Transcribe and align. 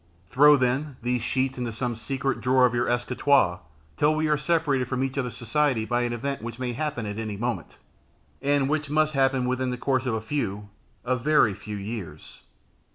Throw, 0.31 0.55
then, 0.57 0.97
these 1.03 1.21
sheets 1.21 1.59
into 1.59 1.71
some 1.71 1.95
secret 1.95 2.41
drawer 2.41 2.65
of 2.65 2.73
your 2.73 2.89
escritoire 2.89 3.59
till 3.97 4.15
we 4.15 4.27
are 4.27 4.35
separated 4.35 4.87
from 4.87 5.03
each 5.03 5.15
other's 5.15 5.37
society 5.37 5.85
by 5.85 6.01
an 6.01 6.11
event 6.11 6.41
which 6.41 6.57
may 6.57 6.73
happen 6.73 7.05
at 7.05 7.19
any 7.19 7.37
moment, 7.37 7.77
and 8.41 8.67
which 8.67 8.89
must 8.89 9.13
happen 9.13 9.47
within 9.47 9.69
the 9.69 9.77
course 9.77 10.07
of 10.07 10.15
a 10.15 10.19
few 10.19 10.69
a 11.05 11.15
very 11.15 11.53
few 11.53 11.77
years. 11.77 12.41